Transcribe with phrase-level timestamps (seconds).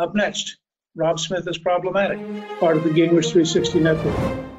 [0.00, 0.56] Up next,
[0.96, 2.18] Rob Smith is problematic,
[2.58, 4.16] part of the Gamers 360 network.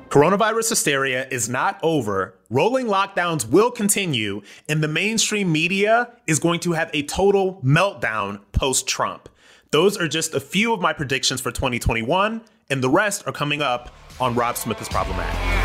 [0.10, 2.36] Coronavirus hysteria is not over.
[2.52, 8.42] Rolling lockdowns will continue, and the mainstream media is going to have a total meltdown
[8.52, 9.30] post Trump.
[9.72, 13.64] Those are just a few of my predictions for 2021, and the rest are coming
[13.64, 15.61] up on Rob Smith is Problematic.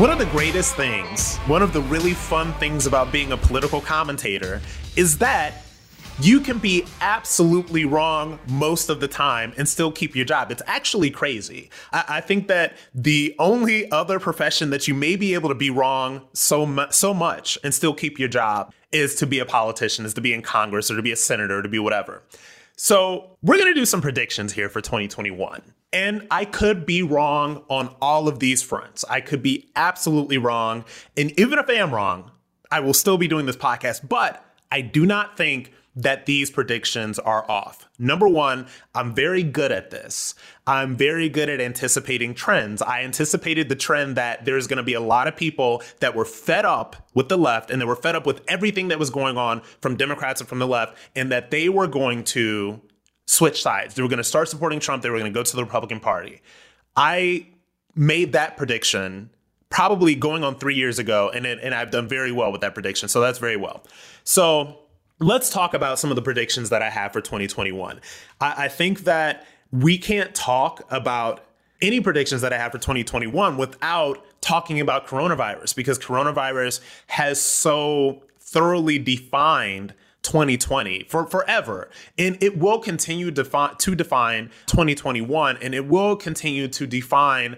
[0.00, 3.82] One of the greatest things, one of the really fun things about being a political
[3.82, 4.62] commentator
[4.96, 5.66] is that
[6.22, 10.50] you can be absolutely wrong most of the time and still keep your job.
[10.50, 11.68] It's actually crazy.
[11.92, 15.68] I, I, think that the only other profession that you may be able to be
[15.68, 20.06] wrong so mu- so much and still keep your job is to be a politician,
[20.06, 22.22] is to be in Congress or to be a senator, or to be whatever.
[22.74, 25.60] So we're gonna do some predictions here for 2021.
[25.92, 29.04] And I could be wrong on all of these fronts.
[29.10, 30.84] I could be absolutely wrong.
[31.16, 32.30] And even if I am wrong,
[32.70, 34.08] I will still be doing this podcast.
[34.08, 37.88] But I do not think that these predictions are off.
[37.98, 40.36] Number one, I'm very good at this.
[40.64, 42.80] I'm very good at anticipating trends.
[42.80, 46.24] I anticipated the trend that there's going to be a lot of people that were
[46.24, 49.36] fed up with the left and they were fed up with everything that was going
[49.36, 52.80] on from Democrats and from the left, and that they were going to
[53.30, 53.94] switch sides.
[53.94, 55.04] They were going to start supporting Trump.
[55.04, 56.42] They were going to go to the Republican Party.
[56.96, 57.46] I
[57.94, 59.30] made that prediction
[59.68, 62.74] probably going on three years ago, and it, and I've done very well with that
[62.74, 63.08] prediction.
[63.08, 63.84] So that's very well.
[64.24, 64.80] So
[65.20, 68.00] let's talk about some of the predictions that I have for 2021.
[68.40, 71.44] I, I think that we can't talk about
[71.80, 78.24] any predictions that I have for 2021 without talking about coronavirus because coronavirus has so
[78.40, 81.90] thoroughly defined 2020 for forever.
[82.18, 87.56] And it will continue defi- to define 2021 and it will continue to define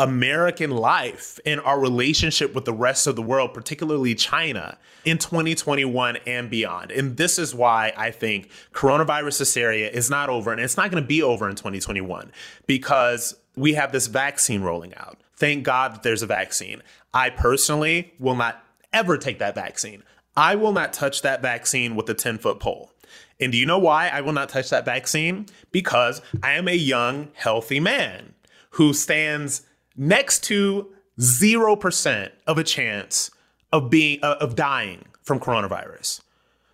[0.00, 6.16] American life and our relationship with the rest of the world, particularly China, in 2021
[6.26, 6.90] and beyond.
[6.90, 11.02] And this is why I think coronavirus hysteria is not over and it's not going
[11.02, 12.32] to be over in 2021
[12.66, 15.18] because we have this vaccine rolling out.
[15.36, 16.82] Thank God that there's a vaccine.
[17.12, 18.64] I personally will not
[18.94, 20.02] ever take that vaccine.
[20.36, 22.92] I will not touch that vaccine with a 10 foot pole.
[23.40, 25.46] And do you know why I will not touch that vaccine?
[25.72, 28.34] Because I am a young, healthy man
[28.70, 29.62] who stands
[29.96, 33.30] next to 0% of a chance
[33.72, 36.20] of being uh, of dying from coronavirus.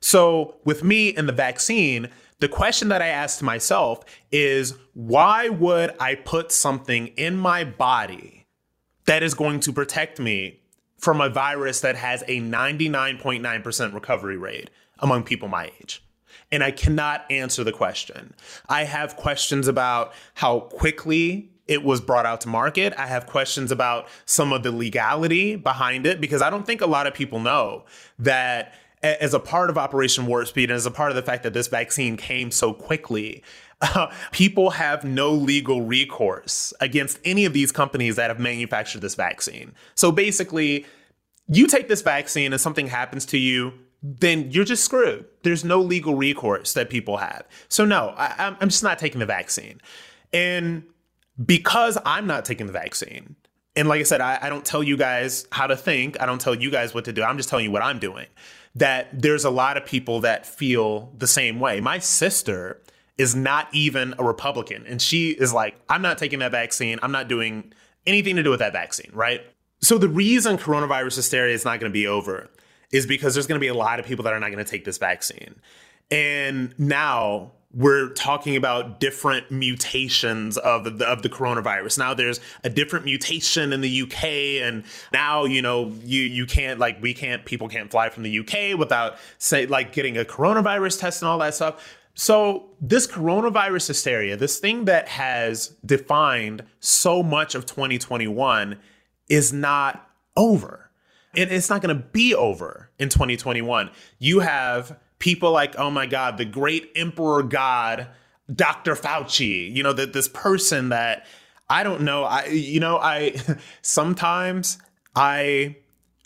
[0.01, 2.09] So, with me and the vaccine,
[2.39, 8.47] the question that I asked myself is why would I put something in my body
[9.07, 10.61] that is going to protect me
[10.99, 16.03] from a virus that has a 99.9% recovery rate among people my age?
[16.53, 18.35] And I cannot answer the question.
[18.69, 22.95] I have questions about how quickly it was brought out to market.
[22.97, 26.87] I have questions about some of the legality behind it because I don't think a
[26.87, 27.85] lot of people know
[28.21, 31.43] that as a part of Operation Warp Speed and as a part of the fact
[31.43, 33.43] that this vaccine came so quickly,
[34.33, 39.75] people have no legal recourse against any of these companies that have manufactured this vaccine.
[39.95, 40.87] So basically,
[41.49, 45.25] you take this vaccine and something happens to you, then you're just screwed.
[45.43, 47.45] There's no legal recourse that people have.
[47.69, 49.81] So, no, I, I'm just not taking the vaccine.
[50.33, 50.85] And
[51.45, 53.37] because I'm not taking the vaccine,
[53.75, 56.21] and like I said, I, I, don't tell you guys how to think.
[56.21, 57.23] I don't tell you guys what to do.
[57.23, 58.27] I'm just telling you what I'm doing.
[58.75, 61.81] That there's a lot of people that feel the same way.
[61.81, 62.81] My sister
[63.19, 64.87] is not even a Republican.
[64.87, 66.99] And she is like, I'm not taking that vaccine.
[67.03, 67.73] I'm not doing
[68.07, 69.41] anything to do with that vaccine, right?
[69.81, 72.51] So the reason coronavirus hysteria is not going to be over
[72.93, 74.71] is because there's going to be a lot of people that are not going to
[74.71, 75.57] take this vaccine.
[76.11, 81.99] And now we're talking about different mutations of the, of the coronavirus.
[81.99, 84.25] Now there's a different mutation in the UK,
[84.63, 88.39] and now you know you you can't like we can't people can't fly from the
[88.39, 91.99] UK without say like getting a coronavirus test and all that stuff.
[92.19, 98.79] So, this coronavirus hysteria, this thing that has defined so much of 2021,
[99.29, 100.91] is not over.
[101.35, 103.91] And it's not going to be over in 2021.
[104.19, 108.09] You have people like, oh my God, the great emperor god,
[108.53, 108.95] Dr.
[108.95, 111.27] Fauci, you know, that this person that
[111.69, 112.25] I don't know.
[112.25, 113.35] I, you know, I
[113.83, 114.79] sometimes
[115.15, 115.77] I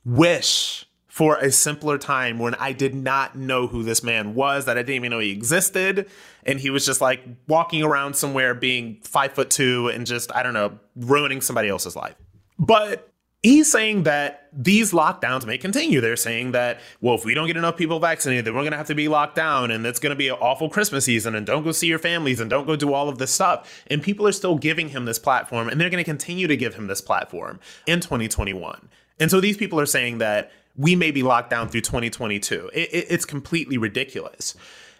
[0.05, 4.79] wish for a simpler time when I did not know who this man was, that
[4.79, 6.09] I didn't even know he existed.
[6.47, 10.45] And he was just like walking around somewhere being five foot two and just, I
[10.45, 12.15] don't know, ruining somebody else's life.
[12.59, 13.11] But
[13.43, 16.01] he's saying that these lockdowns may continue.
[16.01, 18.79] They're saying that, well, if we don't get enough people vaccinated, then we're going to
[18.79, 21.45] have to be locked down and it's going to be an awful Christmas season and
[21.45, 23.83] don't go see your families and don't go do all of this stuff.
[23.89, 26.77] And people are still giving him this platform and they're going to continue to give
[26.77, 28.89] him this platform in 2021.
[29.19, 32.71] And so these people are saying that we may be locked down through 2022.
[32.73, 34.55] It, it, it's completely ridiculous.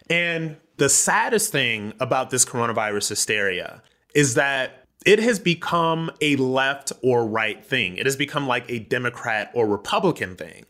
[0.09, 3.81] And the saddest thing about this coronavirus hysteria
[4.13, 7.97] is that it has become a left or right thing.
[7.97, 10.65] It has become like a Democrat or Republican thing.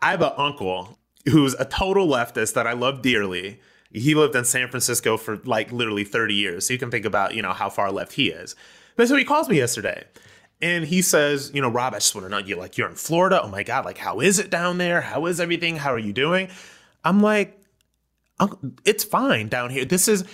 [0.00, 0.98] I have an uncle
[1.30, 3.60] who's a total leftist that I love dearly.
[3.92, 6.66] He lived in San Francisco for like literally 30 years.
[6.66, 8.54] So you can think about, you know, how far left he is.
[8.96, 10.04] But so he calls me yesterday
[10.62, 12.94] and he says, you know, Rob, I just want to know you like you're in
[12.94, 13.42] Florida.
[13.42, 15.00] Oh my God, like how is it down there?
[15.00, 15.76] How is everything?
[15.76, 16.48] How are you doing?
[17.04, 17.60] I'm like,
[18.84, 19.84] it's fine down here.
[19.84, 20.24] This is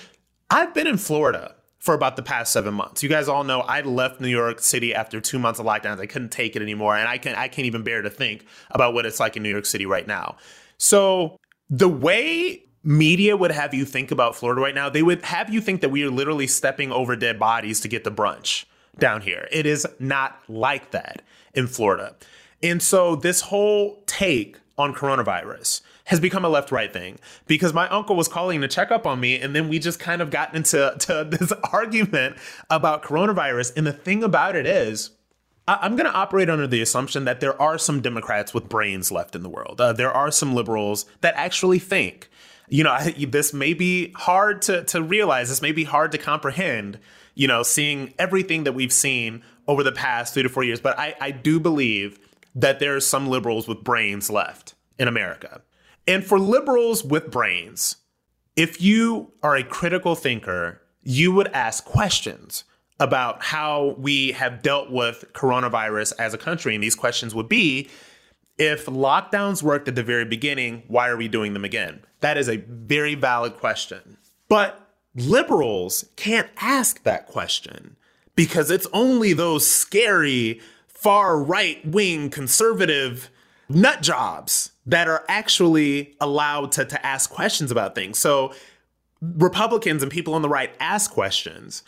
[0.50, 3.02] I've been in Florida for about the past seven months.
[3.02, 6.00] You guys all know I left New York City after two months of lockdowns.
[6.00, 8.92] I couldn't take it anymore, and I can I can't even bear to think about
[8.92, 10.36] what it's like in New York City right now.
[10.76, 11.38] So
[11.70, 15.60] the way media would have you think about Florida right now, they would have you
[15.60, 18.64] think that we are literally stepping over dead bodies to get the brunch
[18.99, 19.49] down here.
[19.50, 21.23] It is not like that
[21.55, 22.17] in Florida.
[22.62, 27.89] And so this whole take on coronavirus has become a left right thing because my
[27.89, 30.55] uncle was calling to check up on me and then we just kind of got
[30.55, 32.37] into to this argument
[32.71, 35.11] about coronavirus and the thing about it is
[35.69, 39.37] I'm going to operate under the assumption that there are some Democrats with brains left
[39.37, 39.79] in the world.
[39.79, 42.31] Uh, there are some liberals that actually think.
[42.69, 45.49] You know, this may be hard to, to realize.
[45.49, 46.99] This may be hard to comprehend
[47.38, 50.81] you know, seeing everything that we've seen over the past three to four years.
[50.81, 52.19] But I, I do believe
[52.56, 55.62] that there are some liberals with brains left in America.
[56.09, 57.97] And for liberals with brains,
[58.56, 62.64] if you are a critical thinker, you would ask questions
[62.99, 66.75] about how we have dealt with coronavirus as a country.
[66.75, 67.88] And these questions would be
[68.59, 72.00] if lockdowns worked at the very beginning, why are we doing them again?
[72.20, 74.17] That is a very valid question.
[74.49, 74.81] But
[75.15, 77.97] liberals can't ask that question
[78.35, 83.31] because it's only those scary far right wing conservative
[83.69, 88.19] nut jobs that are actually allowed to, to ask questions about things.
[88.19, 88.53] So
[89.21, 91.82] Republicans and people on the right ask questions.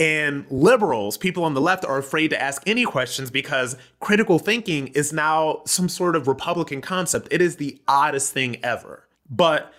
[0.00, 4.88] And liberals, people on the left, are afraid to ask any questions because critical thinking
[4.88, 7.28] is now some sort of Republican concept.
[7.30, 9.01] It is the oddest thing ever.
[9.32, 9.72] But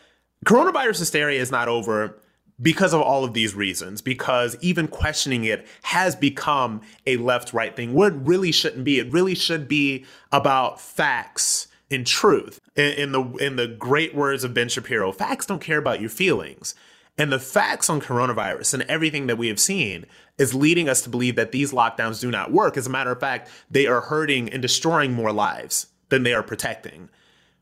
[0.45, 2.19] coronavirus hysteria is not over
[2.61, 7.75] because of all of these reasons, because even questioning it has become a left right
[7.75, 8.99] thing, where it really shouldn't be.
[8.99, 12.59] It really should be about facts and truth.
[12.75, 16.09] In, in, the in the great words of Ben Shapiro, facts don't care about your
[16.09, 16.73] feelings.
[17.15, 20.05] And the facts on coronavirus and everything that we have seen
[20.39, 22.75] is leading us to believe that these lockdowns do not work.
[22.75, 26.41] As a matter of fact, they are hurting and destroying more lives than they are
[26.41, 27.09] protecting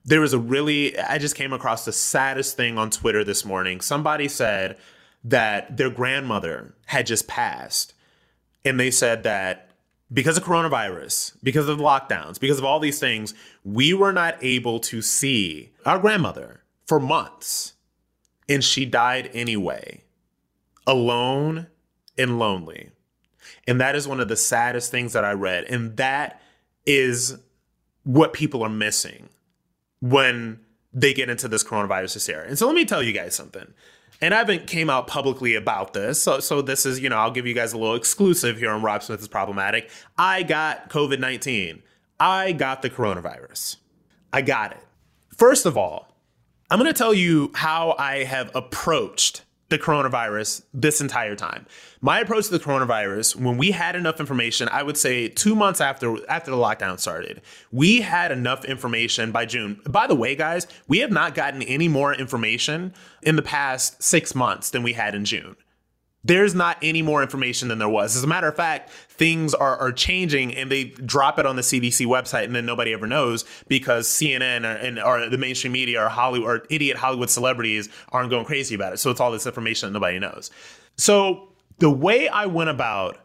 [0.03, 3.81] there was a really I just came across the saddest thing on Twitter this morning.
[3.81, 4.77] Somebody said
[5.24, 7.94] that their grandmother had just passed
[8.65, 9.69] and they said that
[10.12, 13.33] because of coronavirus, because of lockdowns, because of all these things,
[13.63, 17.74] we were not able to see our grandmother for months.
[18.50, 20.03] And she died anyway,
[20.86, 21.68] alone
[22.18, 22.89] and lonely.
[23.68, 25.63] And that is one of the saddest things that I read.
[25.65, 26.42] And that
[26.86, 27.38] is
[28.03, 29.30] what people are missing
[30.01, 30.59] when
[30.94, 32.48] they get into this coronavirus hysteria.
[32.48, 33.74] And so let me tell you guys something.
[34.19, 37.31] And I haven't came out publicly about this, so so this is you know I'll
[37.31, 39.89] give you guys a little exclusive here on Rob Smith is problematic.
[40.15, 41.81] I got COVID nineteen.
[42.19, 43.77] I got the coronavirus.
[44.31, 44.86] I got it.
[45.36, 46.15] First of all,
[46.69, 49.42] I'm going to tell you how I have approached
[49.72, 51.66] the coronavirus this entire time.
[52.01, 55.82] My approach to the coronavirus, when we had enough information, I would say two months
[55.82, 59.82] after after the lockdown started, we had enough information by June.
[59.90, 64.36] By the way, guys, we have not gotten any more information in the past six
[64.36, 65.56] months than we had in June
[66.24, 68.16] there's not any more information than there was.
[68.16, 71.62] As a matter of fact, things are, are changing and they drop it on the
[71.62, 76.04] CDC website and then nobody ever knows because CNN or, and, or the mainstream media
[76.04, 78.98] or Hollywood or idiot Hollywood celebrities aren't going crazy about it.
[78.98, 80.51] So it's all this information that nobody knows.
[80.98, 83.18] So the way I went about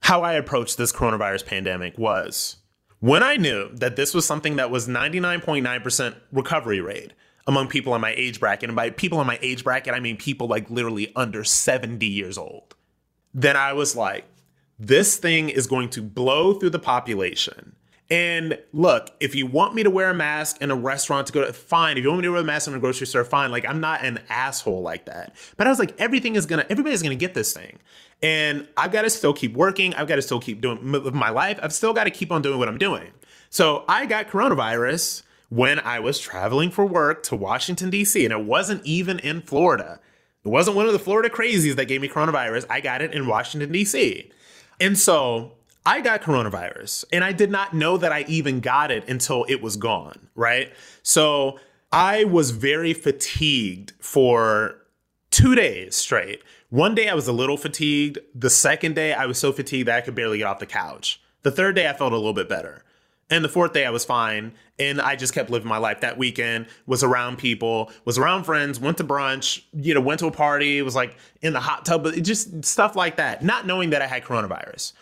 [0.00, 2.56] how I approached this coronavirus pandemic was
[3.00, 7.12] when I knew that this was something that was 99.9% recovery rate,
[7.48, 8.68] among people in my age bracket.
[8.68, 12.38] And by people in my age bracket, I mean people like literally under 70 years
[12.38, 12.76] old.
[13.34, 14.26] Then I was like,
[14.78, 17.74] this thing is going to blow through the population.
[18.10, 21.44] And look, if you want me to wear a mask in a restaurant to go
[21.44, 21.96] to, fine.
[21.96, 23.50] If you want me to wear a mask in a grocery store, fine.
[23.50, 25.34] Like I'm not an asshole like that.
[25.56, 27.78] But I was like, everything is gonna, everybody's gonna get this thing.
[28.22, 29.94] And I've got to still keep working.
[29.94, 30.80] I've got to still keep doing
[31.14, 31.58] my life.
[31.62, 33.08] I've still got to keep on doing what I'm doing.
[33.48, 38.44] So I got coronavirus when I was traveling for work to Washington, D.C., and it
[38.44, 40.00] wasn't even in Florida.
[40.44, 42.66] It wasn't one of the Florida crazies that gave me coronavirus.
[42.70, 44.30] I got it in Washington, D.C.
[44.80, 45.52] And so
[45.84, 49.62] I got coronavirus and I did not know that I even got it until it
[49.62, 50.72] was gone, right?
[51.02, 51.58] So
[51.90, 54.76] I was very fatigued for
[55.30, 56.42] two days straight.
[56.70, 58.18] One day I was a little fatigued.
[58.34, 61.22] The second day I was so fatigued that I could barely get off the couch.
[61.42, 62.84] The third day I felt a little bit better.
[63.30, 64.52] And the fourth day I was fine.
[64.78, 66.00] And I just kept living my life.
[66.00, 70.26] That weekend was around people, was around friends, went to brunch, you know, went to
[70.26, 73.90] a party, was like in the hot tub, but just stuff like that, not knowing
[73.90, 74.92] that I had coronavirus.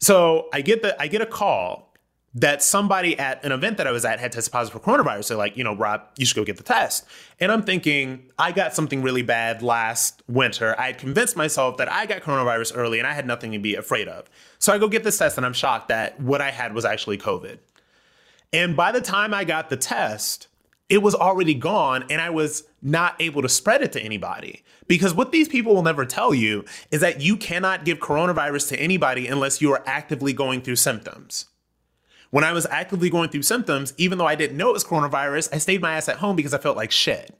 [0.00, 1.91] So I get the I get a call
[2.34, 5.28] that somebody at an event that I was at had tested positive for coronavirus.
[5.28, 7.04] They're like, you know, Rob, you should go get the test.
[7.38, 10.74] And I'm thinking, I got something really bad last winter.
[10.78, 13.74] I had convinced myself that I got coronavirus early and I had nothing to be
[13.74, 14.30] afraid of.
[14.58, 17.18] So I go get this test and I'm shocked that what I had was actually
[17.18, 17.58] COVID.
[18.52, 20.48] And by the time I got the test,
[20.88, 24.62] it was already gone and I was not able to spread it to anybody.
[24.88, 28.80] Because what these people will never tell you is that you cannot give coronavirus to
[28.80, 31.46] anybody unless you are actively going through symptoms.
[32.32, 35.50] When I was actively going through symptoms, even though I didn't know it was coronavirus,
[35.52, 37.38] I stayed my ass at home because I felt like shit.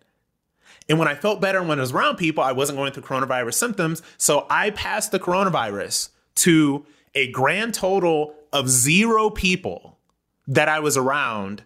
[0.86, 3.04] And when I felt better and when I was around people, I wasn't going through
[3.04, 4.02] coronavirus symptoms.
[4.18, 6.84] So I passed the coronavirus to
[7.14, 9.98] a grand total of zero people
[10.46, 11.62] that I was around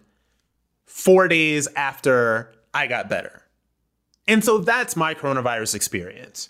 [0.85, 3.43] four days after I got better.
[4.25, 6.49] And so that's my coronavirus experience.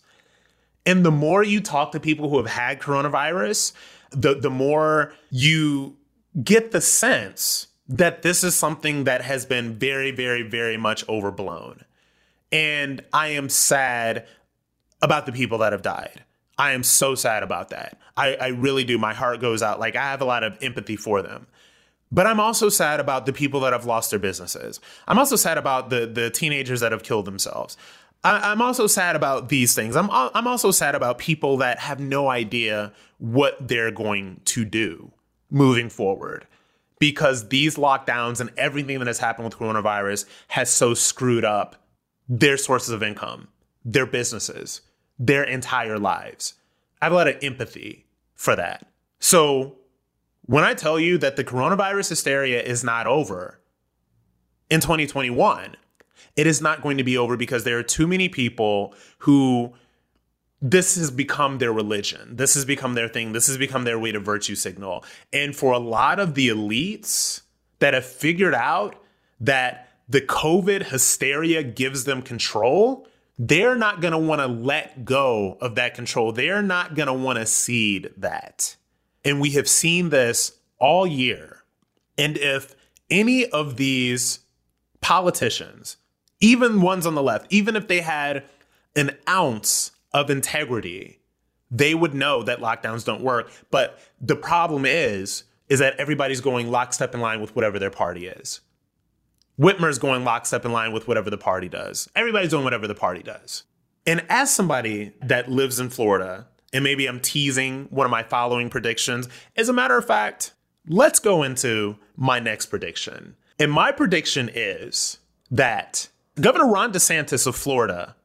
[0.85, 3.73] And the more you talk to people who have had coronavirus,
[4.11, 5.96] the, the more you
[6.43, 11.83] get the sense that this is something that has been very, very, very much overblown.
[12.51, 14.27] And I am sad
[15.01, 16.23] about the people that have died.
[16.57, 17.97] I am so sad about that.
[18.15, 18.97] I, I really do.
[18.97, 19.79] My heart goes out.
[19.79, 21.47] Like, I have a lot of empathy for them.
[22.11, 24.79] But I'm also sad about the people that have lost their businesses.
[25.07, 27.75] I'm also sad about the the teenagers that have killed themselves.
[28.23, 29.97] I, am also sad about these things.
[29.97, 35.11] I'm I'm also sad about people that have no idea what they're going to do
[35.49, 36.45] moving forward
[36.99, 41.75] because these lockdowns and everything that has happened with coronavirus has so screwed up
[42.27, 43.47] their sources of income,
[43.85, 44.81] their businesses,
[45.19, 46.55] their entire lives.
[47.01, 48.87] I have a lot of empathy for that.
[49.19, 49.75] So
[50.45, 53.59] when I tell you that the coronavirus hysteria is not over
[54.69, 55.75] in 2021,
[56.35, 59.73] it is not going to be over because there are too many people who
[60.61, 62.35] this has become their religion.
[62.35, 63.33] This has become their thing.
[63.33, 65.05] This has become their way to virtue signal.
[65.31, 67.41] And for a lot of the elites
[67.79, 68.95] that have figured out
[69.39, 75.57] that the COVID hysteria gives them control, they're not going to want to let go
[75.61, 76.31] of that control.
[76.31, 78.75] They're not going to want to cede that.
[79.23, 81.63] And we have seen this all year.
[82.17, 82.75] And if
[83.11, 84.39] any of these
[85.01, 85.97] politicians,
[86.39, 88.43] even ones on the left, even if they had
[88.95, 91.19] an ounce of integrity,
[91.71, 93.51] they would know that lockdowns don't work.
[93.71, 98.27] But the problem is, is that everybody's going lockstep in line with whatever their party
[98.27, 98.61] is.
[99.59, 102.09] Whitmer's going lockstep in line with whatever the party does.
[102.15, 103.63] Everybody's doing whatever the party does.
[104.05, 108.69] And as somebody that lives in Florida and maybe I'm teasing one of my following
[108.69, 109.27] predictions.
[109.55, 110.53] As a matter of fact,
[110.87, 113.35] let's go into my next prediction.
[113.59, 115.17] And my prediction is
[115.49, 116.09] that
[116.39, 118.15] Governor Ron DeSantis of Florida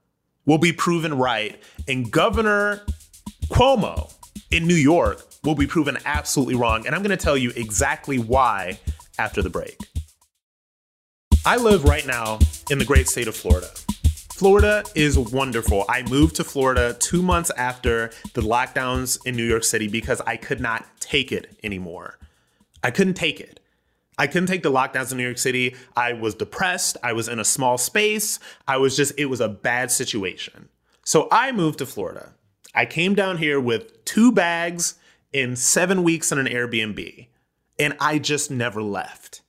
[0.47, 2.83] will be proven right, and Governor
[3.47, 4.13] Cuomo
[4.51, 6.87] in New York will be proven absolutely wrong.
[6.87, 8.79] And I'm going to tell you exactly why
[9.19, 9.77] after the break.
[11.45, 12.39] I live right now
[12.71, 13.69] in the great state of Florida.
[14.43, 15.85] Florida is wonderful.
[15.89, 20.37] I moved to Florida two months after the lockdowns in New York City because I
[20.37, 22.19] could not take it anymore.
[22.83, 23.61] I couldn't take it.
[24.19, 25.75] I couldn't take the lockdowns in New York City.
[25.97, 26.97] I was depressed.
[27.03, 28.39] I was in a small space.
[28.69, 30.69] I was just, it was a bad situation.
[31.05, 32.35] So I moved to Florida.
[32.75, 34.95] I came down here with two bags
[35.33, 37.27] in seven weeks in an Airbnb,
[37.79, 39.41] and I just never left.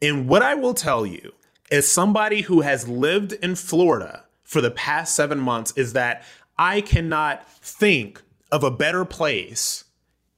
[0.00, 1.32] And what I will tell you
[1.70, 6.22] as somebody who has lived in Florida for the past seven months is that
[6.58, 9.84] I cannot think of a better place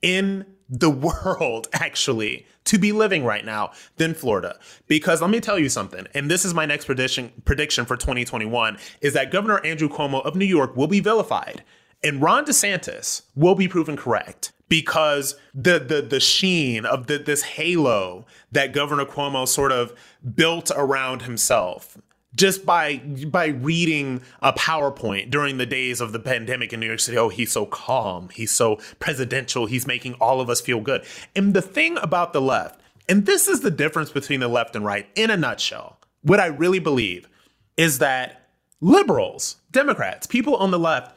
[0.01, 0.91] in the
[1.27, 4.59] world, actually, to be living right now than Florida.
[4.87, 8.79] Because let me tell you something, and this is my next prediction prediction for 2021,
[9.01, 11.63] is that Governor Andrew Cuomo of New York will be vilified
[12.05, 17.43] and Ron DeSantis will be proven correct because the the the sheen of the, this
[17.43, 19.95] halo that Governor Cuomo sort of
[20.35, 21.99] built around himself
[22.35, 27.01] just by by reading a PowerPoint during the days of the pandemic in New York
[27.01, 27.19] City.
[27.19, 31.05] Oh, he's so calm, he's so presidential, he's making all of us feel good.
[31.35, 34.85] And the thing about the left, and this is the difference between the left and
[34.85, 35.99] right in a nutshell.
[36.23, 37.29] What I really believe
[37.77, 38.49] is that
[38.81, 41.15] liberals, Democrats, people on the left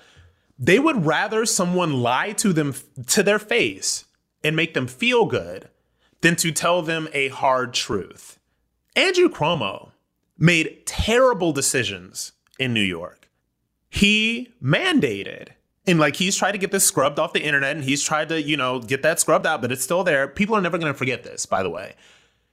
[0.60, 2.74] they would rather someone lie to them
[3.08, 4.06] to their face
[4.44, 5.70] and make them feel good
[6.22, 8.40] than to tell them a hard truth.
[8.96, 9.92] Andrew Cuomo
[10.38, 13.30] made terrible decisions in New York.
[13.90, 15.50] He mandated,
[15.86, 18.42] and like he's tried to get this scrubbed off the internet and he's tried to,
[18.42, 20.28] you know, get that scrubbed out, but it's still there.
[20.28, 21.96] People are never going to forget this, by the way.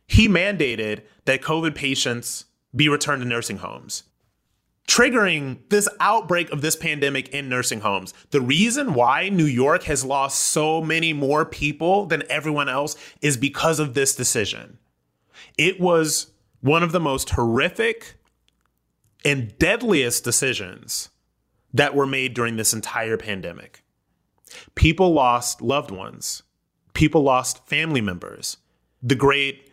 [0.07, 4.05] He mandated that COVID patients be returned to nursing homes
[4.87, 8.13] triggering this outbreak of this pandemic in nursing homes.
[8.31, 13.37] The reason why New York has lost so many more people than everyone else is
[13.37, 14.79] because of this decision.
[15.57, 16.31] It was
[16.65, 18.15] one of the most horrific
[19.23, 21.11] and deadliest decisions
[21.75, 23.85] that were made during this entire pandemic.
[24.75, 26.43] People lost loved ones.
[26.95, 28.57] People lost family members.
[29.03, 29.71] The great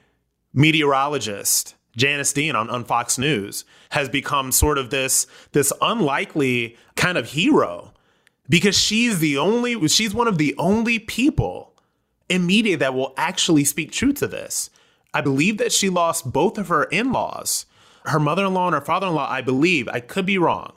[0.53, 7.17] meteorologist Janice Dean on, on Fox News has become sort of this this unlikely kind
[7.17, 7.93] of hero
[8.49, 11.73] because she's the only she's one of the only people
[12.27, 14.69] in media that will actually speak truth to this.
[15.13, 17.65] I believe that she lost both of her in-laws,
[18.05, 19.87] her mother-in-law and her father-in-law, I believe.
[19.89, 20.73] I could be wrong,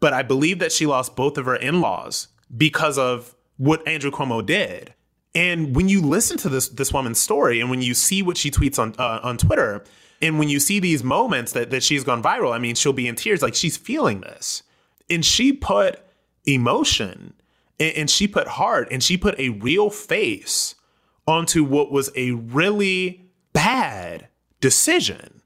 [0.00, 4.44] but I believe that she lost both of her in-laws because of what Andrew Cuomo
[4.44, 4.94] did.
[5.34, 8.50] And when you listen to this this woman's story and when you see what she
[8.50, 9.84] tweets on uh, on Twitter,
[10.20, 13.08] and when you see these moments that, that she's gone viral, I mean, she'll be
[13.08, 14.62] in tears, like she's feeling this.
[15.08, 16.00] And she put
[16.46, 17.34] emotion
[17.78, 20.74] and, and she put heart and she put a real face
[21.26, 24.28] onto what was a really bad
[24.60, 25.42] decision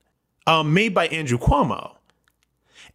[0.47, 1.97] um, made by Andrew Cuomo.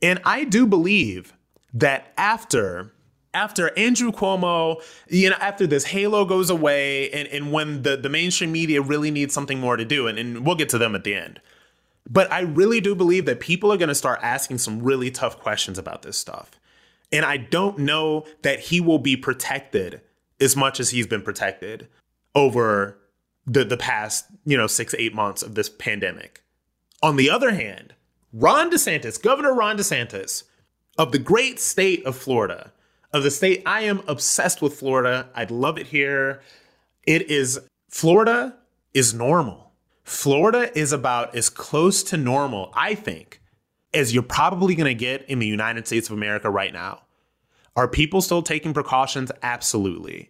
[0.02, 1.34] And I do believe
[1.74, 2.92] that after
[3.34, 8.10] after Andrew Cuomo, you know, after this halo goes away and, and when the, the
[8.10, 11.04] mainstream media really needs something more to do, and, and we'll get to them at
[11.04, 11.40] the end.
[12.10, 15.40] But I really do believe that people are going to start asking some really tough
[15.40, 16.60] questions about this stuff.
[17.12, 20.02] And I don't know that he will be protected
[20.42, 21.88] as much as he's been protected
[22.34, 22.98] over
[23.50, 26.44] the, the past, you know, six, eight months of this pandemic.
[27.02, 27.96] On the other hand,
[28.32, 30.44] Ron DeSantis, Governor Ron DeSantis
[30.98, 32.72] of the great state of Florida,
[33.12, 35.30] of the state I am obsessed with Florida.
[35.34, 36.42] I love it here.
[37.08, 38.56] It is Florida
[38.94, 39.72] is normal.
[40.04, 43.42] Florida is about as close to normal, I think,
[43.94, 47.02] as you're probably going to get in the United States of America right now.
[47.76, 49.32] Are people still taking precautions?
[49.42, 50.30] Absolutely.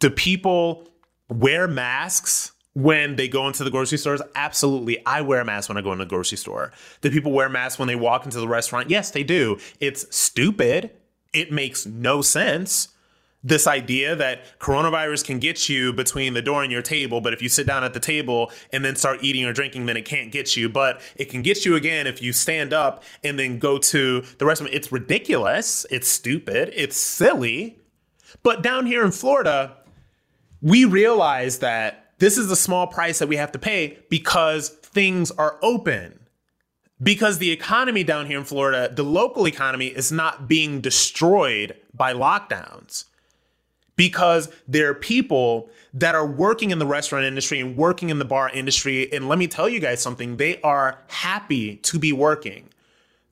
[0.00, 0.89] Do people
[1.30, 4.20] wear masks when they go into the grocery stores?
[4.34, 5.04] Absolutely.
[5.06, 6.72] I wear a mask when I go into the grocery store.
[7.00, 8.90] Do people wear masks when they walk into the restaurant?
[8.90, 9.58] Yes, they do.
[9.80, 10.90] It's stupid.
[11.32, 12.88] It makes no sense
[13.42, 17.40] this idea that coronavirus can get you between the door and your table, but if
[17.40, 20.30] you sit down at the table and then start eating or drinking, then it can't
[20.30, 20.68] get you.
[20.68, 24.44] But it can get you again if you stand up and then go to the
[24.44, 24.74] restaurant.
[24.74, 25.86] It's ridiculous.
[25.90, 26.72] It's stupid.
[26.74, 27.78] It's silly.
[28.42, 29.76] But down here in Florida,
[30.62, 35.30] we realize that this is a small price that we have to pay because things
[35.30, 36.18] are open.
[37.02, 42.12] Because the economy down here in Florida, the local economy is not being destroyed by
[42.12, 43.04] lockdowns
[43.96, 48.24] because there are people that are working in the restaurant industry and working in the
[48.24, 49.10] bar industry.
[49.12, 52.68] And let me tell you guys something they are happy to be working,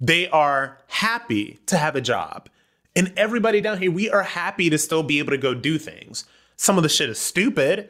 [0.01, 2.49] they are happy to have a job.
[2.97, 6.25] And everybody down here, we are happy to still be able to go do things.
[6.59, 7.88] Some of the shit is stupid.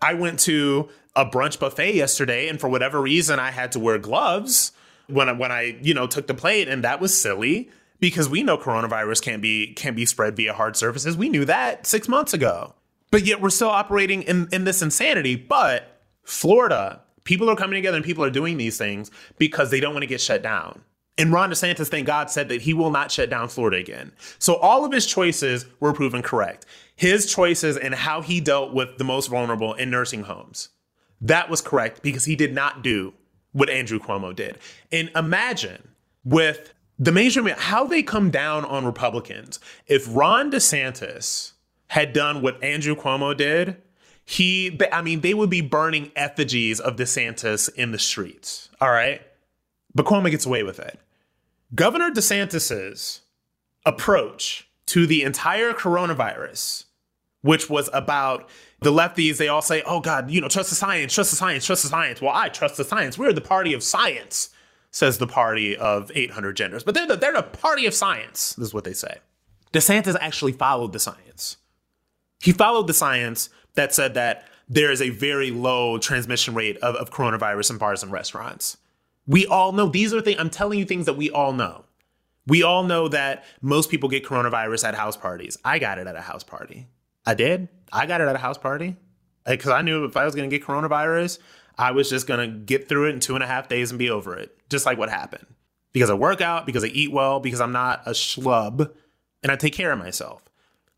[0.00, 3.98] I went to a brunch buffet yesterday, and for whatever reason, I had to wear
[3.98, 4.72] gloves
[5.08, 7.68] when I, when I you know took the plate, and that was silly
[8.00, 11.16] because we know coronavirus can't be can't be spread via hard surfaces.
[11.16, 12.74] We knew that six months ago.
[13.14, 15.36] But yet we're still operating in, in this insanity.
[15.36, 19.94] But Florida, people are coming together and people are doing these things because they don't
[19.94, 20.82] want to get shut down.
[21.16, 24.10] And Ron DeSantis, thank God, said that he will not shut down Florida again.
[24.40, 26.66] So all of his choices were proven correct.
[26.96, 30.68] His choices and how he dealt with the most vulnerable in nursing homes.
[31.20, 33.14] That was correct because he did not do
[33.52, 34.58] what Andrew Cuomo did.
[34.92, 35.88] And imagine
[36.24, 39.58] with the mainstream, how they come down on Republicans.
[39.86, 41.52] If Ron DeSantis
[41.88, 43.76] had done what Andrew Cuomo did,
[44.24, 48.68] he, I mean, they would be burning effigies of DeSantis in the streets.
[48.80, 49.20] All right.
[49.94, 50.98] But Cuomo gets away with it.
[51.74, 53.22] Governor DeSantis's
[53.84, 56.84] approach to the entire coronavirus,
[57.42, 58.48] which was about
[58.80, 61.64] the lefties, they all say, oh God, you know, trust the science, trust the science,
[61.64, 62.20] trust the science.
[62.20, 63.18] Well, I trust the science.
[63.18, 64.50] We're the party of science
[64.94, 66.84] says the party of 800 genders.
[66.84, 69.18] But they're the, they're the party of science, is what they say.
[69.72, 71.56] DeSantis actually followed the science.
[72.40, 76.94] He followed the science that said that there is a very low transmission rate of,
[76.94, 78.76] of coronavirus in bars and restaurants.
[79.26, 81.86] We all know these are things, I'm telling you things that we all know.
[82.46, 85.56] We all know that most people get coronavirus at house parties.
[85.64, 86.88] I got it at a house party.
[87.24, 87.68] I did.
[87.92, 88.96] I got it at a house party.
[89.46, 91.38] Because I knew if I was going to get coronavirus,
[91.76, 93.98] I was just going to get through it in two and a half days and
[93.98, 95.46] be over it, just like what happened.
[95.92, 98.90] Because I work out, because I eat well, because I'm not a schlub,
[99.42, 100.42] and I take care of myself.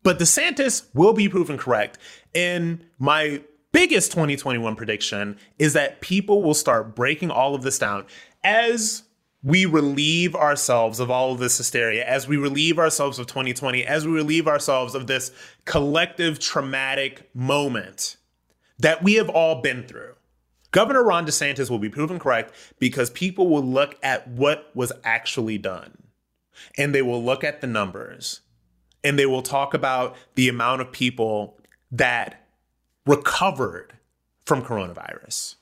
[0.03, 1.97] But DeSantis will be proven correct.
[2.33, 8.05] And my biggest 2021 prediction is that people will start breaking all of this down
[8.43, 9.03] as
[9.43, 14.05] we relieve ourselves of all of this hysteria, as we relieve ourselves of 2020, as
[14.05, 15.31] we relieve ourselves of this
[15.65, 18.17] collective traumatic moment
[18.79, 20.13] that we have all been through.
[20.71, 25.57] Governor Ron DeSantis will be proven correct because people will look at what was actually
[25.57, 25.97] done
[26.77, 28.41] and they will look at the numbers
[29.03, 31.57] and they will talk about the amount of people
[31.91, 32.47] that
[33.05, 33.93] recovered
[34.45, 35.55] from coronavirus.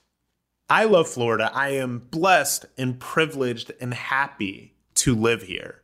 [0.69, 1.51] I love Florida.
[1.53, 5.81] I am blessed and privileged and happy to live here.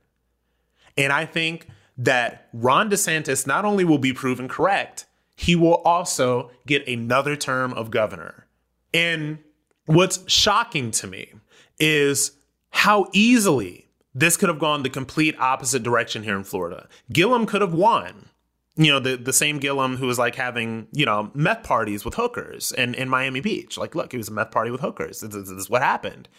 [0.97, 1.67] And I think
[1.97, 7.73] that Ron DeSantis not only will be proven correct, he will also get another term
[7.73, 8.47] of governor.
[8.93, 9.39] And
[9.85, 11.33] what's shocking to me
[11.79, 12.31] is
[12.71, 16.87] how easily this could have gone the complete opposite direction here in Florida.
[17.11, 18.29] Gillum could have won.
[18.77, 22.13] You know, the, the same Gillum who was like having, you know, meth parties with
[22.15, 23.77] hookers in, in Miami Beach.
[23.77, 25.19] Like, look, it was a meth party with hookers.
[25.19, 26.29] This, this, is what happened.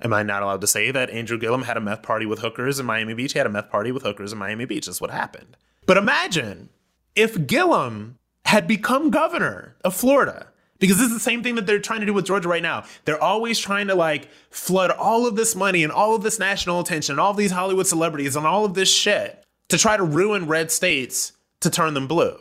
[0.00, 2.80] Am I not allowed to say that Andrew Gillum had a meth party with hookers
[2.80, 3.34] in Miami Beach?
[3.34, 4.86] He had a meth party with hookers in Miami Beach.
[4.86, 5.56] That's what happened.
[5.84, 6.70] But imagine
[7.14, 10.46] if Gillum had become governor of Florida
[10.78, 12.84] because this is the same thing that they're trying to do with Georgia right now.
[13.04, 16.80] They're always trying to like flood all of this money and all of this national
[16.80, 20.02] attention and all of these Hollywood celebrities and all of this shit to try to
[20.02, 22.36] ruin red states to turn them blue.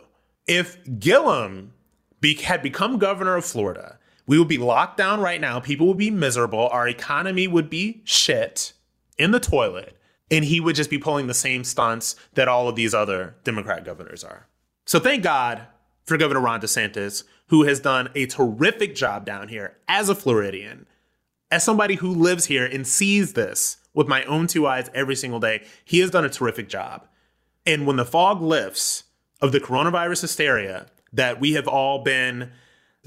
[0.48, 1.74] If Gillum
[2.20, 5.60] be- had become governor of Florida, we would be locked down right now.
[5.60, 6.68] People would be miserable.
[6.70, 8.74] Our economy would be shit
[9.18, 9.98] in the toilet.
[10.30, 13.84] And he would just be pulling the same stunts that all of these other Democrat
[13.84, 14.48] governors are.
[14.86, 15.68] So thank God
[16.06, 20.88] for Governor Ron DeSantis, who has done a terrific job down here as a Floridian,
[21.52, 25.40] as somebody who lives here and sees this with my own two eyes every single
[25.40, 25.66] day.
[25.84, 27.06] He has done a terrific job.
[27.66, 29.04] And when the fog lifts
[29.42, 32.52] of the coronavirus hysteria that we have all been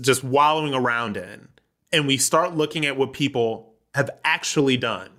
[0.01, 1.49] just wallowing around in,
[1.93, 5.11] and we start looking at what people have actually done,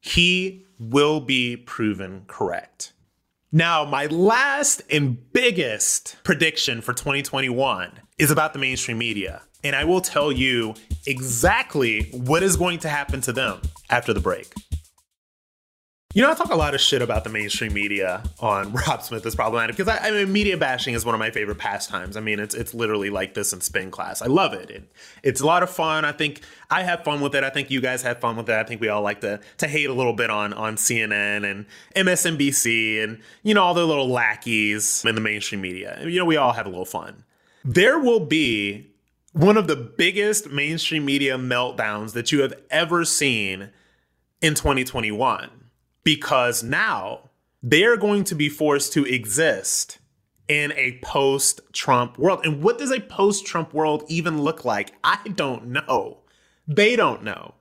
[0.00, 2.92] he will be proven correct.
[3.52, 9.42] Now, my last and biggest prediction for 2021 is about the mainstream media.
[9.64, 10.74] And I will tell you
[11.06, 14.54] exactly what is going to happen to them after the break.
[16.12, 19.24] You know, I talk a lot of shit about the mainstream media on Rob Smith
[19.24, 22.16] is problematic because I, I, mean, media bashing is one of my favorite pastimes.
[22.16, 24.20] I mean, it's it's literally like this in spin class.
[24.20, 24.70] I love it.
[24.70, 24.90] it.
[25.22, 26.04] It's a lot of fun.
[26.04, 27.44] I think I have fun with it.
[27.44, 28.56] I think you guys have fun with it.
[28.56, 31.64] I think we all like to to hate a little bit on on CNN and
[31.94, 35.96] MSNBC and you know all the little lackeys in the mainstream media.
[36.02, 37.22] You know, we all have a little fun.
[37.64, 38.90] There will be
[39.32, 43.70] one of the biggest mainstream media meltdowns that you have ever seen
[44.42, 45.59] in 2021
[46.04, 47.30] because now
[47.62, 49.98] they're going to be forced to exist
[50.48, 52.40] in a post Trump world.
[52.44, 54.92] And what does a post Trump world even look like?
[55.04, 56.18] I don't know.
[56.66, 57.54] They don't know.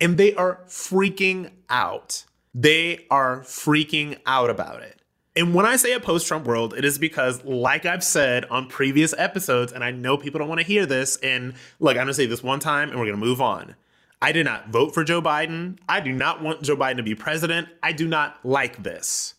[0.00, 2.24] And they are freaking out.
[2.54, 5.00] They are freaking out about it.
[5.34, 8.68] And when I say a post Trump world, it is because, like I've said on
[8.68, 12.06] previous episodes, and I know people don't want to hear this, and look, I'm going
[12.06, 13.74] to say this one time and we're going to move on.
[14.26, 15.78] I did not vote for Joe Biden.
[15.88, 17.68] I do not want Joe Biden to be president.
[17.80, 19.34] I do not like this.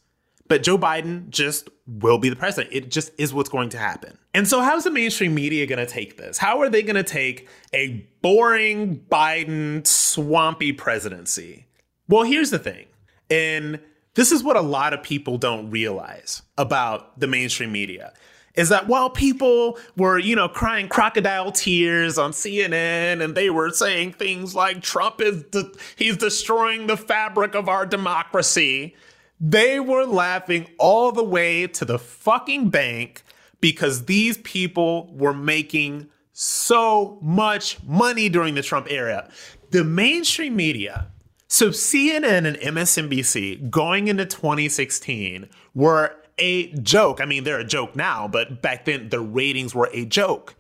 [0.47, 2.73] But Joe Biden just will be the president.
[2.73, 4.17] It just is what's going to happen.
[4.33, 6.37] And so, how's the mainstream media going to take this?
[6.37, 11.65] How are they going to take a boring Biden, swampy presidency?
[12.07, 12.85] Well, here's the thing.
[13.29, 13.81] And
[14.13, 18.13] this is what a lot of people don't realize about the mainstream media
[18.57, 23.69] is that while people were, you know, crying crocodile tears on CNN and they were
[23.69, 28.95] saying things like Trump is de- he's destroying the fabric of our democracy,
[29.39, 33.23] they were laughing all the way to the fucking bank
[33.61, 39.29] because these people were making so much money during the Trump era.
[39.69, 41.11] The mainstream media,
[41.47, 47.21] so CNN and MSNBC going into 2016 were a joke.
[47.21, 50.55] I mean, they're a joke now, but back then the ratings were a joke.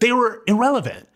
[0.00, 1.08] They were irrelevant.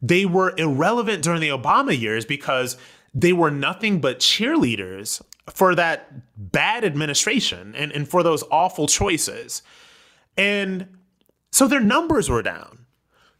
[0.00, 2.76] They were irrelevant during the Obama years because
[3.14, 9.62] they were nothing but cheerleaders for that bad administration and, and for those awful choices.
[10.36, 10.88] And
[11.50, 12.86] so their numbers were down.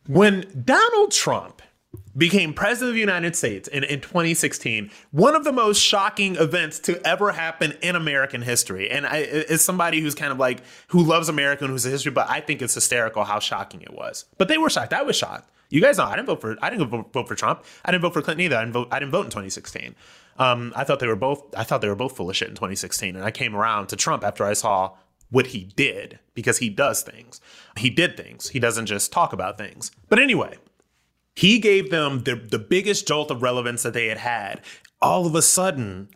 [0.06, 1.61] When Donald Trump
[2.16, 6.78] became president of the United States in, in 2016, one of the most shocking events
[6.80, 8.90] to ever happen in American history.
[8.90, 12.12] And I, as somebody who's kind of like, who loves America and who's a history,
[12.12, 14.26] but I think it's hysterical how shocking it was.
[14.38, 14.92] But they were shocked.
[14.92, 15.50] I was shocked.
[15.70, 17.64] You guys know I didn't vote for I didn't vote for Trump.
[17.82, 18.56] I didn't vote for Clinton either.
[18.56, 18.88] I didn't vote.
[18.90, 19.94] I didn't vote in 2016.
[20.38, 21.42] Um, I thought they were both.
[21.56, 23.96] I thought they were both full of shit in 2016, and I came around to
[23.96, 24.96] Trump after I saw
[25.30, 27.40] what he did because he does things.
[27.78, 28.50] He did things.
[28.50, 29.90] He doesn't just talk about things.
[30.10, 30.58] But anyway,
[31.34, 34.60] he gave them the, the biggest jolt of relevance that they had had.
[35.00, 36.08] All of a sudden,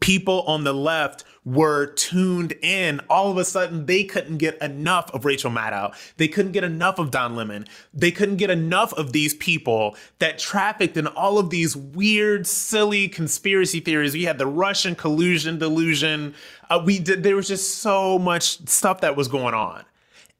[0.00, 3.00] people on the left were tuned in.
[3.10, 5.94] All of a sudden, they couldn't get enough of Rachel Maddow.
[6.16, 7.66] They couldn't get enough of Don Lemon.
[7.92, 13.08] They couldn't get enough of these people that trafficked in all of these weird, silly
[13.08, 14.14] conspiracy theories.
[14.14, 16.34] We had the Russian collusion delusion.
[16.70, 17.22] Uh, we did.
[17.22, 19.84] There was just so much stuff that was going on,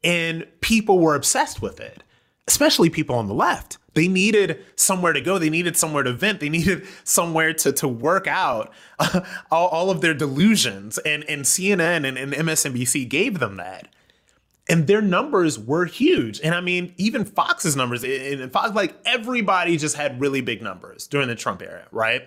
[0.05, 2.03] and people were obsessed with it,
[2.49, 3.79] especially people on the left.
[3.95, 5.39] They needed somewhere to go.
[5.39, 6.41] They needed somewhere to vent.
[6.41, 10.99] They needed somewhere to, to work out uh, all, all, of their delusions.
[10.99, 13.89] And, and CNN and, and MSNBC gave them that.
[14.69, 16.41] And their numbers were huge.
[16.41, 21.07] And I mean, even Fox's numbers, and Fox, like everybody just had really big numbers
[21.07, 22.23] during the Trump era, right?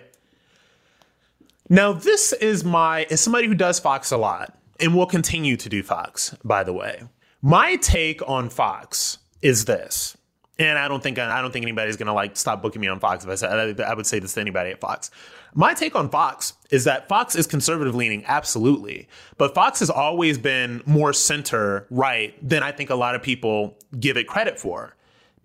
[1.68, 5.68] Now, this is my, as somebody who does Fox a lot and will continue to
[5.68, 7.02] do Fox, by the way,
[7.42, 10.16] my take on Fox is this.
[10.58, 13.24] And I don't think I don't think anybody's gonna like stop booking me on Fox
[13.24, 15.10] if I said I would say this to anybody at Fox.
[15.54, 20.38] My take on Fox is that Fox is conservative leaning, absolutely, but Fox has always
[20.38, 24.96] been more center right than I think a lot of people give it credit for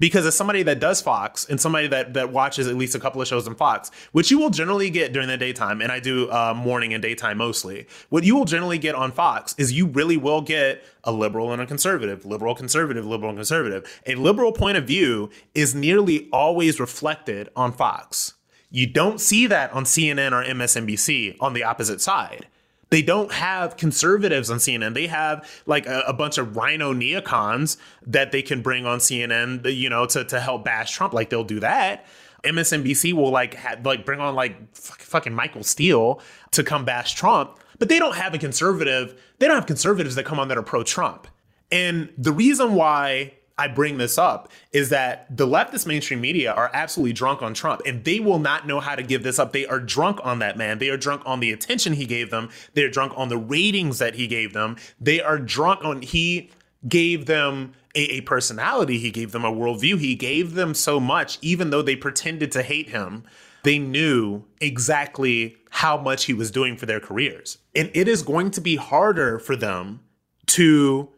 [0.02, 3.22] because as somebody that does Fox and somebody that that watches at least a couple
[3.22, 6.30] of shows on Fox, which you will generally get during the daytime, and I do
[6.32, 7.86] uh, morning and daytime mostly.
[8.10, 11.62] What you will generally get on Fox is you really will get a liberal and
[11.62, 14.02] a conservative, liberal, conservative, liberal, conservative.
[14.08, 18.34] A liberal point of view is nearly always reflected on Fox.
[18.72, 22.48] You don't see that on CNN or MSNBC on the opposite side.
[22.92, 24.94] They don't have conservatives on CNN.
[24.94, 29.74] They have like a, a, bunch of RINO neocons that they can bring on CNN,
[29.74, 31.14] you know, to, to help bash Trump.
[31.14, 32.06] Like they'll do that.
[32.44, 37.88] MSNBC will like like bring on like fucking Michael Steele to come bash Trump, but
[37.88, 39.22] they don't have a conservative.
[39.40, 41.28] They don't have conservatives that come on that are pro Trump.
[41.72, 46.72] And the reason why I bring this up is that the leftist mainstream media are
[46.74, 49.54] absolutely drunk on Trump and they will not know how to give this up.
[49.54, 50.80] They are drunk on that man.
[50.80, 52.50] They are drunk on the attention he gave them.
[52.74, 54.78] They're drunk on the ratings that he gave them.
[55.00, 56.50] They are drunk on he
[56.88, 58.98] gave them a, a personality.
[58.98, 60.00] He gave them a worldview.
[60.00, 63.26] He gave them so much, even though they pretended to hate him.
[63.62, 67.60] They knew exactly how much he was doing for their careers.
[67.76, 70.00] And it is going to be harder for them
[70.48, 71.10] to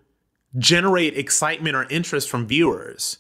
[0.58, 3.20] generate excitement or interest from viewers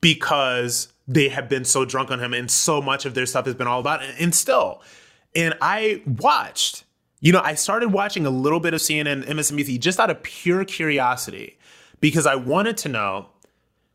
[0.00, 3.54] because they have been so drunk on him and so much of their stuff has
[3.54, 4.14] been all about it.
[4.20, 4.82] And still,
[5.34, 6.84] and I watched,
[7.20, 10.64] you know, I started watching a little bit of CNN, MSNBC just out of pure
[10.64, 11.58] curiosity
[12.00, 13.28] because I wanted to know.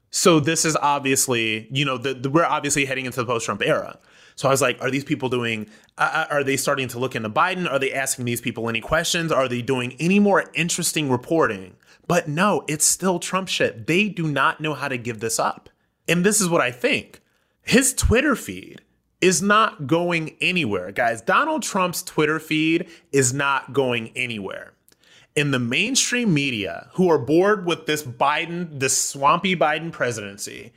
[0.10, 3.99] So this is obviously, you know, the, the, we're obviously heading into the post-Trump era.
[4.36, 5.67] So I was like, are these people doing?
[5.97, 7.69] Uh, uh, are they starting to look into Biden?
[7.69, 9.32] Are they asking these people any questions?
[9.32, 11.75] Are they doing any more interesting reporting
[12.08, 13.88] but no, it's still Trump shit.
[13.88, 15.70] They do not know how to give this up.
[16.08, 17.22] And this is what I think
[17.62, 18.82] his Twitter feed
[19.20, 20.91] is not going anywhere.
[20.91, 24.74] Guys, Donald Trump's Twitter feed is not going anywhere.
[25.36, 30.72] In the mainstream media, who are bored with this Biden, this swampy Biden presidency,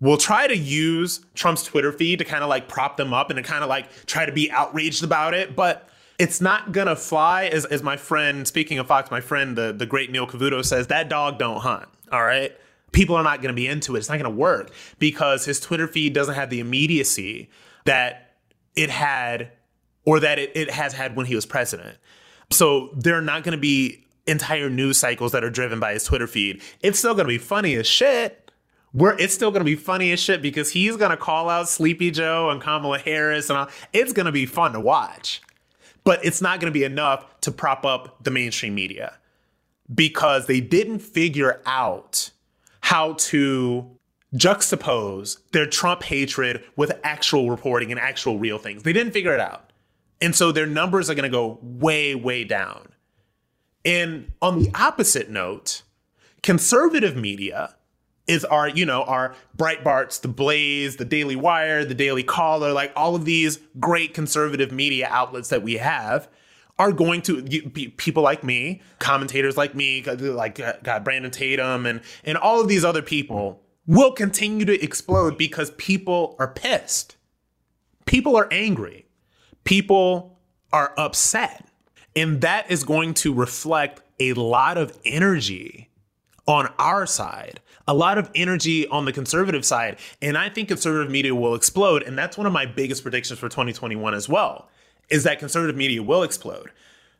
[0.00, 3.36] will try to use Trump's Twitter feed to kind of like prop them up and
[3.36, 5.56] to kind of like try to be outraged about it.
[5.56, 5.87] But
[6.18, 7.44] it's not gonna fly.
[7.46, 10.88] As, as my friend, speaking of Fox, my friend, the, the great Neil Cavuto says,
[10.88, 11.88] that dog don't hunt.
[12.10, 12.52] All right.
[12.92, 14.00] People are not gonna be into it.
[14.00, 17.48] It's not gonna work because his Twitter feed doesn't have the immediacy
[17.84, 18.36] that
[18.74, 19.52] it had
[20.04, 21.98] or that it, it has had when he was president.
[22.50, 26.26] So there are not gonna be entire news cycles that are driven by his Twitter
[26.26, 26.62] feed.
[26.80, 28.50] It's still gonna be funny as shit.
[28.94, 32.50] We're, it's still gonna be funny as shit because he's gonna call out Sleepy Joe
[32.50, 33.68] and Kamala Harris and all.
[33.92, 35.42] It's gonna be fun to watch
[36.08, 39.18] but it's not going to be enough to prop up the mainstream media
[39.94, 42.30] because they didn't figure out
[42.80, 43.86] how to
[44.34, 48.84] juxtapose their Trump hatred with actual reporting and actual real things.
[48.84, 49.70] They didn't figure it out.
[50.18, 52.88] And so their numbers are going to go way, way down.
[53.84, 55.82] And on the opposite note,
[56.42, 57.74] conservative media
[58.28, 62.92] is our, you know, our Breitbarts, the Blaze, the Daily Wire, the Daily Caller, like
[62.94, 66.28] all of these great conservative media outlets that we have
[66.78, 67.42] are going to
[67.96, 72.84] people like me, commentators like me, like God, Brandon Tatum, and and all of these
[72.84, 77.16] other people will continue to explode because people are pissed.
[78.06, 79.06] People are angry.
[79.64, 80.38] People
[80.72, 81.66] are upset.
[82.14, 85.87] And that is going to reflect a lot of energy
[86.48, 89.98] on our side, a lot of energy on the conservative side.
[90.20, 92.02] And I think conservative media will explode.
[92.02, 94.68] And that's one of my biggest predictions for 2021 as well,
[95.10, 96.70] is that conservative media will explode.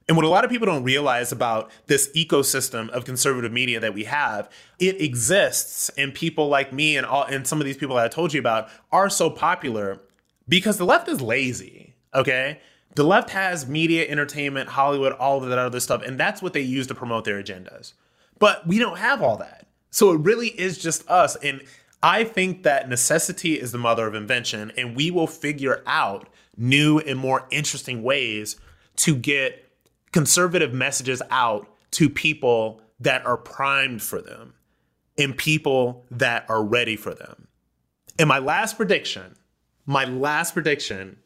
[0.08, 3.92] And what a lot of people don't realize about this ecosystem of conservative media that
[3.92, 7.96] we have, it exists, and people like me and all and some of these people
[7.96, 10.00] that I told you about are so popular
[10.48, 11.94] because the left is lazy.
[12.14, 12.58] Okay.
[12.94, 16.62] The left has media, entertainment, Hollywood, all of that other stuff, and that's what they
[16.62, 17.92] use to promote their agendas.
[18.38, 19.66] But we don't have all that.
[19.90, 21.36] So it really is just us.
[21.36, 21.62] And
[22.02, 26.98] I think that necessity is the mother of invention, and we will figure out new
[27.00, 28.56] and more interesting ways
[28.96, 29.70] to get
[30.12, 34.54] conservative messages out to people that are primed for them
[35.16, 37.48] and people that are ready for them.
[38.18, 39.36] And my last prediction,
[39.86, 41.18] my last prediction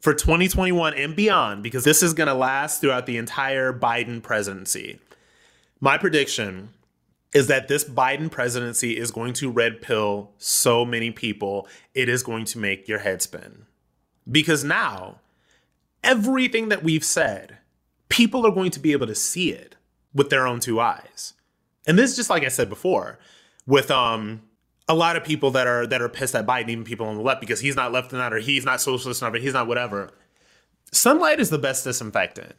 [0.00, 4.98] for 2021 and beyond, because this is going to last throughout the entire Biden presidency.
[5.80, 6.70] My prediction
[7.32, 12.22] is that this Biden presidency is going to red pill so many people, it is
[12.22, 13.66] going to make your head spin.
[14.30, 15.20] Because now,
[16.02, 17.58] everything that we've said,
[18.08, 19.76] people are going to be able to see it
[20.12, 21.34] with their own two eyes.
[21.86, 23.18] And this is just like I said before,
[23.66, 24.42] with um
[24.88, 27.22] a lot of people that are that are pissed at Biden, even people on the
[27.22, 30.10] left, because he's not left enough or he's not socialist enough or he's not whatever.
[30.92, 32.54] Sunlight is the best disinfectant.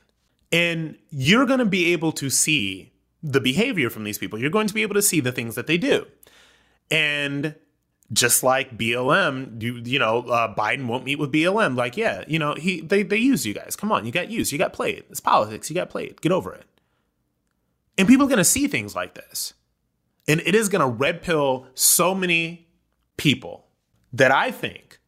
[0.52, 2.92] And you're gonna be able to see
[3.24, 4.40] the behavior from these people.
[4.40, 6.08] You're going to be able to see the things that they do.
[6.90, 7.56] And
[8.14, 11.76] just like BLM, you you know, uh, Biden won't meet with BLM.
[11.76, 13.76] Like, yeah, you know, he they they use you guys.
[13.76, 15.06] Come on, you got used, you got played.
[15.10, 15.70] It's politics.
[15.70, 16.22] You got played.
[16.22, 16.66] Get over it.
[17.98, 19.54] And people are gonna see things like this,
[20.28, 22.68] and it is gonna red pill so many
[23.18, 23.68] people
[24.12, 25.00] that I think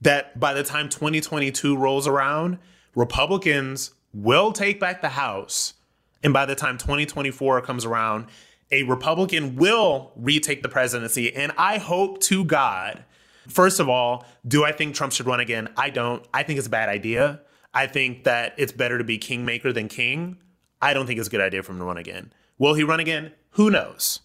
[0.00, 2.58] that by the time 2022 rolls around,
[2.94, 5.74] Republicans will take back the House,
[6.22, 8.26] and by the time 2024 comes around,
[8.70, 11.34] a Republican will retake the presidency.
[11.34, 13.04] And I hope to God,
[13.48, 15.68] first of all, do I think Trump should run again?
[15.76, 16.24] I don't.
[16.34, 17.40] I think it's a bad idea.
[17.72, 20.38] I think that it's better to be kingmaker than king.
[20.80, 22.32] I don't think it's a good idea for him to run again.
[22.58, 23.32] Will he run again?
[23.52, 24.20] Who knows?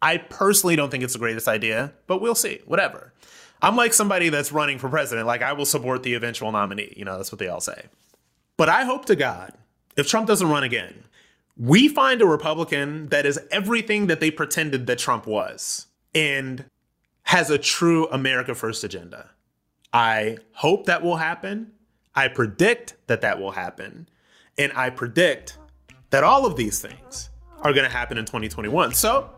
[0.00, 2.60] I personally don't think it's the greatest idea, but we'll see.
[2.66, 3.12] Whatever.
[3.60, 5.26] I'm like somebody that's running for president.
[5.26, 6.94] Like, I will support the eventual nominee.
[6.96, 7.86] You know, that's what they all say.
[8.56, 9.54] But I hope to God,
[9.96, 11.04] if Trump doesn't run again,
[11.58, 16.64] we find a Republican that is everything that they pretended that Trump was and
[17.24, 19.30] has a true America First agenda.
[19.92, 21.72] I hope that will happen.
[22.14, 24.08] I predict that that will happen.
[24.56, 25.58] And I predict
[26.10, 28.94] that all of these things are going to happen in 2021.
[28.94, 29.30] So,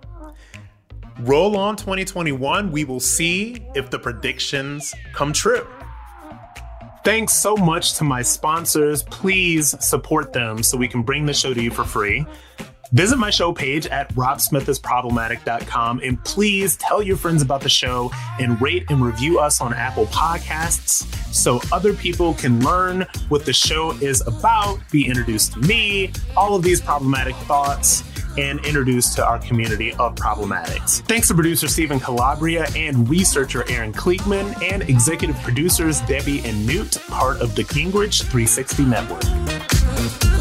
[1.20, 2.70] roll on 2021.
[2.70, 5.66] We will see if the predictions come true.
[7.02, 9.02] Thanks so much to my sponsors.
[9.02, 12.26] Please support them so we can bring the show to you for free.
[12.92, 18.10] Visit my show page at robsmithisproblematic.com and please tell your friends about the show
[18.40, 23.52] and rate and review us on Apple Podcasts so other people can learn what the
[23.52, 28.02] show is about, be introduced to me, all of these problematic thoughts
[28.38, 31.00] and introduced to our community of problematics.
[31.02, 36.98] Thanks to producer Stephen Calabria and researcher Aaron Kleekman and executive producers Debbie and Newt,
[37.08, 40.39] part of the Gingrich 360 Network.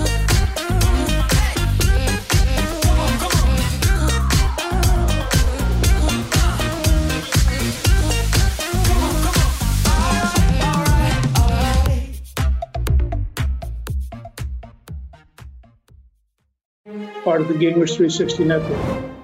[17.29, 19.18] Part of the Gingrich 360 network.